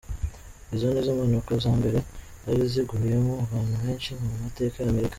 Izo 0.73 0.85
nizo 0.87 1.11
mpanuka 1.17 1.51
za 1.63 1.71
mbere 1.79 1.99
zari 2.43 2.63
ziguyemo 2.71 3.33
abantu 3.45 3.75
benshi 3.83 4.09
mu 4.25 4.33
mateka 4.43 4.77
ya 4.81 4.89
Amerika. 4.93 5.09